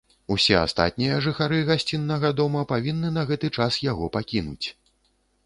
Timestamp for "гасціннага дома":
1.67-2.65